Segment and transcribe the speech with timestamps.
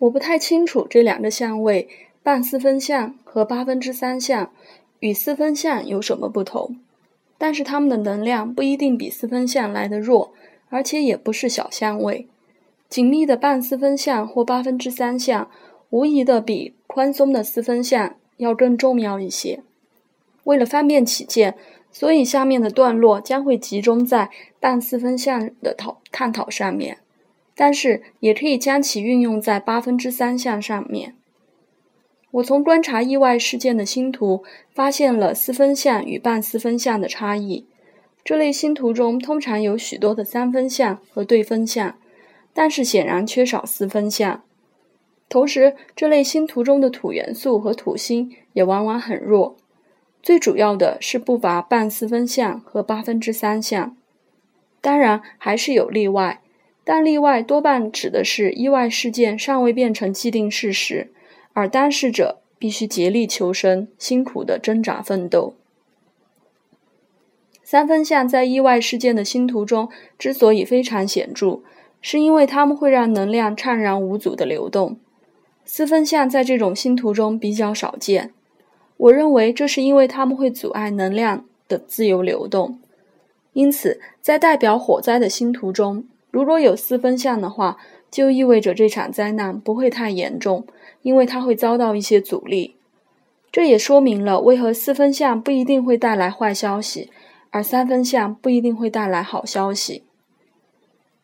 [0.00, 1.86] 我不太清楚这两个相位
[2.22, 4.50] 半四分相和八分之三相
[5.00, 6.78] 与四分相有什么不同，
[7.36, 10.32] 但是它们的能量不一定比四分相来得弱，
[10.70, 12.26] 而且也不是小相位。
[12.88, 15.50] 紧密的半四分相或八分之三相，
[15.90, 19.62] 无疑的比宽松的四分相要更重要一些。
[20.44, 21.56] 为了方便起见，
[21.92, 26.98] 所以下面的段落将会集中在半四分相的讨探讨上面。
[27.60, 31.14] 但是也可以将其运用在八分之三项上面。
[32.30, 37.66] 我从观察意外事件的星图发现了四分项与半四分项的差异。
[38.24, 41.98] 这类星图中通常有许多的三分项和对分项，
[42.54, 44.42] 但是显然缺少四分项。
[45.28, 49.58] 同时，这类星图中的土元素和土星也往往很弱。
[50.22, 53.94] 最主要的是不乏半四分相和八分之三相。
[54.80, 56.40] 当然，还是有例外。
[56.82, 61.12] 但例外多半指的是意外事件尚未变成既定事实，
[61.52, 65.54] 而当事者必须竭力求生，辛苦的挣扎奋斗。
[67.62, 71.60] 三分相在意外事件的星图中之所以非常显著，
[72.00, 74.98] 是因为它们会让能量畅然无阻的流动。
[75.64, 78.32] 四分相在这种星图中比较少见，
[78.96, 82.80] 我认为这是因为它们会阻碍能量的自由流动。
[83.52, 86.04] 因此，在代表火灾的星图中。
[86.30, 87.76] 如果有四分相的话，
[88.10, 90.66] 就意味着这场灾难不会太严重，
[91.02, 92.76] 因为它会遭到一些阻力。
[93.52, 97.10] 这也说明了为何四分相不一定会带来坏消息，
[97.50, 100.04] 而三分相不一定会带来好消息。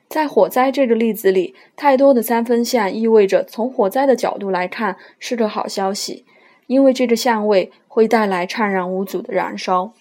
[0.09, 6.25] 在火灾这个例子里，太多的三分相意味着从火灾的角度来看是个好消息，
[6.67, 9.93] 因为这个相位会带来畅然无阻的燃烧。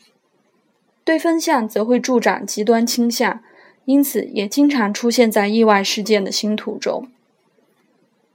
[1.03, 3.42] 对分相则会助长极端倾向。
[3.86, 7.08] 因此，也经常出现在意外事件的星图中。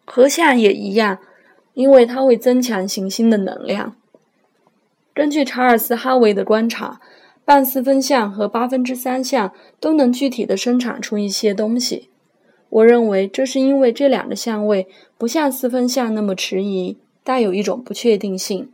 [0.04, 1.18] 合相也一样，
[1.74, 3.94] 因为它会增强行星的能量。
[5.12, 7.00] 根据查尔斯·哈维的观察，
[7.44, 12.08] 半四分相和八分之三相都能具体的生产出一些东西。
[12.68, 14.86] 我认为这是因为这两个相位
[15.18, 18.70] 不像四分相那么迟疑，带有一种不确定性。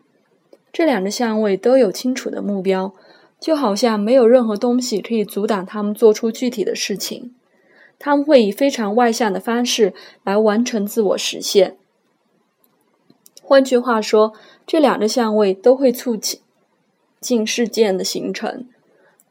[0.71, 2.93] 这两个相位都有清楚的目标。
[3.39, 7.35] 就好像没有任何东西可以阻挡他们做出具体的事情，
[7.99, 9.93] 他们会以非常外向的方式
[10.25, 11.77] 来完成自我实现。
[13.43, 14.33] 换句话说，
[14.67, 16.17] 这两个相位都会促
[17.21, 18.67] 进事件的形成，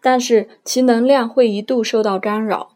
[0.02, 2.70] 但是其能量会一度受到干扰，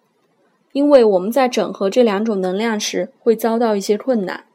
[0.73, 4.45] 因为我们在整合这两种能量时会遭到一些困难。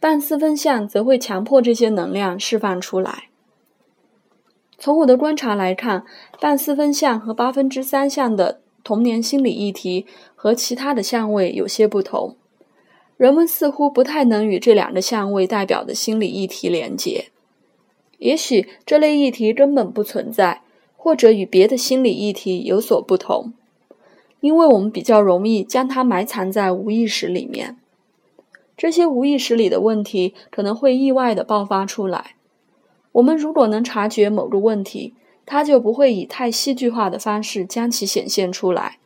[0.00, 3.28] 半四分相则会强迫这些能量释放出来。
[4.82, 6.04] 从我的观察来看，
[6.40, 12.34] 半四分相和八分之三相的童年心理议题和其他的相位有些不同。
[13.16, 17.26] 人们似乎不太能与这两个相位代表的心理议题连接。
[18.18, 20.62] 也许这类议题根本不存在，
[20.96, 23.52] 或者与别的心理议题有所不同，
[24.40, 27.76] 因为我们比较容易将它埋藏在无意识里面。
[28.76, 32.34] 这些无意识里的问题可能会意外地爆发出来。
[33.12, 35.14] 我们如果能察觉某个问题，
[35.44, 38.98] 它就不会以太戏剧化的方式将其显现出来。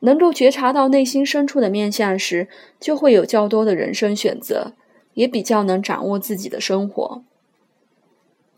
[0.00, 4.72] 能够觉察到内心深处的面相时，就会有较多的人生选择，
[5.14, 7.22] 也比较能掌握自己的生活。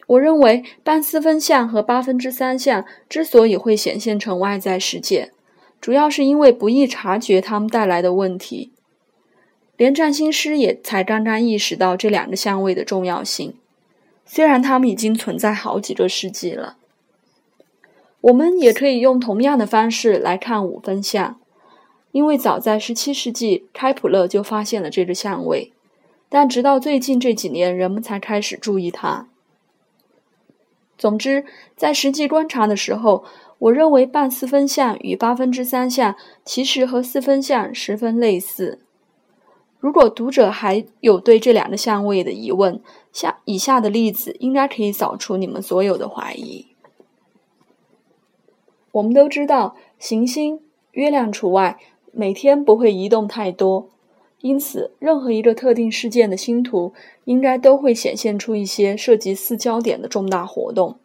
[0.09, 5.31] 我认为半四分相和八分之三相之所以会显现成外在世界，
[5.81, 8.73] 主要是因为不易察觉它们带来的问题。
[9.77, 13.55] 连占星师也才刚刚意识到这两个相位的重要性。
[14.27, 16.77] 虽然它们已经存在好几个世纪了，
[18.21, 21.39] 我们也可以用同样的方式来看五分相，
[22.11, 25.73] 因为早在17世纪，开普勒就发现了这个相位，
[26.29, 29.29] 但直到最近这几年，人们才开始注意它。
[30.99, 31.45] 总之，
[31.77, 33.25] 在实际观察的时候，
[33.59, 38.81] 我认为半四分相与八分之三相其实和四分相十分类似。
[39.87, 42.81] 如果读者还有对这两个相位的疑问，
[43.13, 46.67] 下以下的例子应该可以扫除你们所有的怀疑。
[48.91, 50.59] 我们都知道，行星
[50.91, 51.79] （月亮除外）
[52.11, 53.89] 每天不会移动太多，
[54.41, 56.93] 因此任何一个特定事件的星图
[57.25, 60.97] 应该都会显现出一些涉及四焦点的重大活动，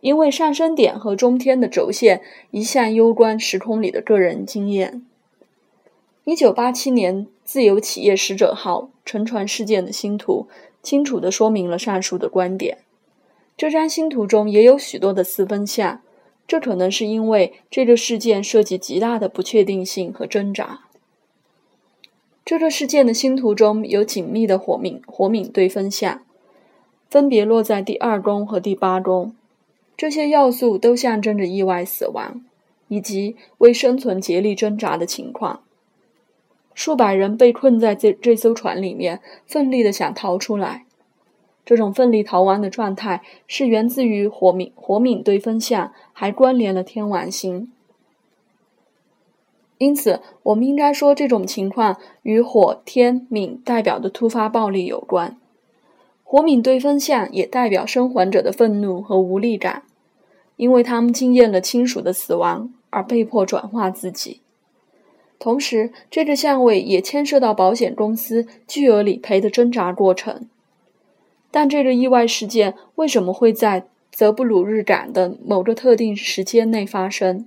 [0.00, 5.04] 因为上升点和中天的轴线一向攸关时空里的个人经验。
[6.24, 10.48] 一九八七年，自由企业使者号沉船事件的星图。
[10.82, 12.76] 清楚地说明了上述的观点。
[13.56, 16.02] 这张星图中也有许多的四分相，
[16.46, 20.80] 这可能是因为这个事件涉及极大的不确定性和挣扎。
[22.44, 26.20] 这个事件的星图中有紧密的火敏火敏对分相，
[27.08, 29.34] 分别落在第二宫和第八宫。
[29.96, 32.44] 这些要素都象征着意外死亡，
[32.88, 35.63] 以及为生存竭力挣扎的情况。
[36.74, 40.84] 数百人被困在这这艘船里面，奋力的想逃出来。
[41.64, 47.72] 这种奋力逃亡的状态是源自于火冥火敏对分相，还关联了天王星。
[49.78, 55.38] 因此，我们应该说这种情况与火天敏代表的突发暴力有关。
[56.22, 59.82] 火敏对分相也代表生还者的愤怒和无力感，
[60.56, 64.42] 因为他们经验了亲属的死亡而被迫转化自己。
[65.38, 70.48] 同时，这个相位也牵涉到保险公司巨额理赔的挣扎过程。
[71.50, 77.46] 但这个意外事件为什么会在泽布鲁日港的某个特定时间内发生？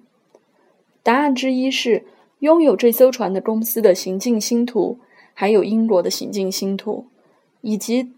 [1.04, 2.04] 答案之一是。
[2.42, 5.00] 拥有这艘船的公司的行进星图，
[5.34, 7.08] 还有英国的行进星图，
[7.62, 8.12] 以及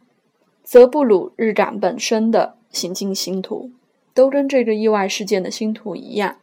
[0.61, 3.71] 泽布鲁日港本身的行进星图，
[4.13, 6.35] 都跟这个意外事件的星图一样。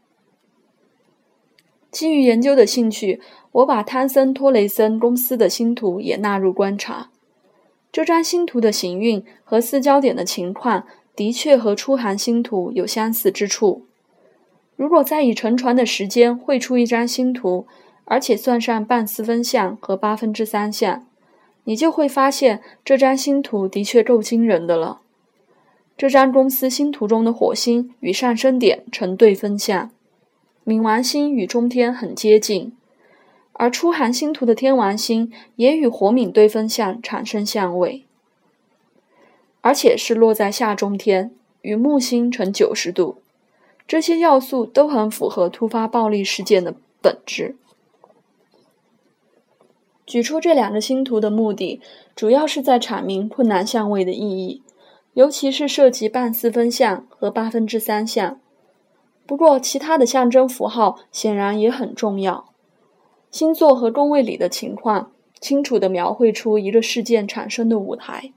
[1.97, 3.23] 基于研究的兴趣，
[3.53, 7.09] 我把汤森托雷森公司的星图也纳入观察。
[7.91, 10.85] 这张星图的行运和四焦点的情况，
[11.15, 13.87] 的确和出航星图有相似之处。
[14.77, 17.67] 如果再以沉船的时间绘出一张星图，
[18.05, 21.07] 而且算上半四分相和八分之三相，
[21.65, 25.01] 你就会发现这张星图的确够惊人的了。
[25.97, 29.91] 这张公司星图中的火星与上升点成对分相，
[30.67, 32.77] 冥王星与中天很接近，
[33.53, 38.05] 而出航星图的天王星也与火冥对分相产生相位，
[39.61, 41.31] 而且是落在下中天，
[41.63, 43.19] 与木星成九十度。
[43.87, 47.55] 这些要素都很符合突发暴力事件的本质。
[50.05, 51.81] 举出这两个星图的目的，
[52.17, 54.63] 主要是在阐明困难相位的意义，
[55.15, 58.41] 尤其是涉及半四分相和八分之三相。
[59.27, 62.53] 不过，其他的象征符号显然也很重要。
[63.31, 68.33] 星座和宫位里的情况，清楚地描绘出一个事件产生的舞台，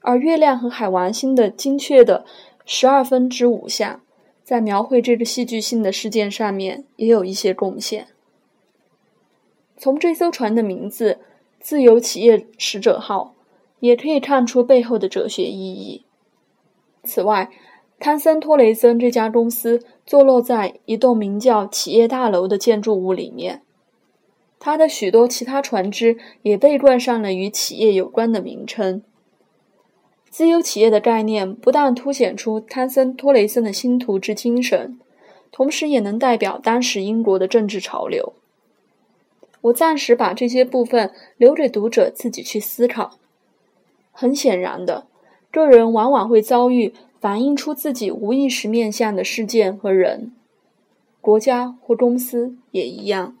[0.00, 2.24] 而月亮和海王星的精确的
[2.66, 4.00] 十二分之五相。
[4.42, 8.08] 在描绘这个戏剧性的事件上面也有一些贡献。
[9.76, 11.20] 从这艘船的名字
[11.60, 13.36] “自由企业使者号”
[13.78, 16.04] 也可以看出背后的哲学意义。
[17.04, 17.48] 此外，
[18.00, 23.60] 汤森托雷森这家公司坐落在一栋名叫“企业大楼”的建筑物里面，
[24.58, 29.02] 它的许多其他船只也被冠上了与企业有关的名称。
[30.30, 34.98] 自由企业的概念不但凸显出汤森托雷森的星图之精神，
[35.52, 38.32] 同时也能代表当时英国的政治潮流。
[39.60, 43.18] 我暂时把这些部分留给读者自己去思考。
[44.10, 45.06] 很显然的，
[45.50, 50.32] 个人往往会遭遇反映出自己无意识面向的事件和人，
[51.20, 53.36] 国家或公司也一样。